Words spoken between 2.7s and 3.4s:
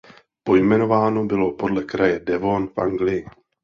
Anglii.